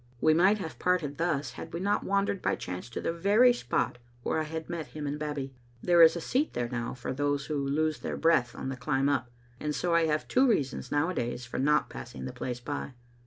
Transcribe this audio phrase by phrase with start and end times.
[0.19, 3.99] We might have parted thus had we not wandered by chance to the very spot
[4.23, 5.53] where I had met him and Babbie.
[5.83, 9.07] There is a seat there now for those who lose their breath on the climb
[9.09, 9.29] up,
[9.59, 12.93] and so I have two reasons nowadays for not passing the place by.